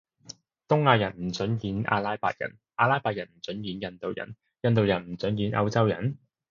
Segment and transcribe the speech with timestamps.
[0.67, 6.17] 東亞人唔准演阿拉伯人，阿拉伯人唔准演印度人，印度人唔准演歐洲人？